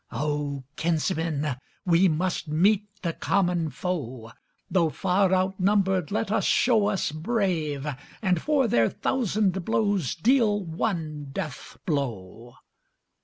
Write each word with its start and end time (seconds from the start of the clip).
O 0.11 0.63
kinsmen! 0.77 1.57
we 1.85 2.07
must 2.07 2.47
meet 2.47 2.85
the 3.03 3.13
common 3.13 3.69
foe! 3.69 4.31
Though 4.67 4.89
far 4.89 5.31
outnumbered 5.31 6.09
let 6.09 6.31
us 6.31 6.43
show 6.43 6.87
us 6.87 7.11
brave, 7.11 7.85
And 8.19 8.41
for 8.41 8.67
their 8.67 8.89
thousand 8.89 9.63
blows 9.63 10.15
deal 10.15 10.63
one 10.65 11.29
death 11.31 11.77
blow! 11.85 12.55